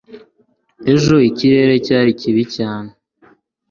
[0.93, 2.89] ejo ikirere cyari kibi cyane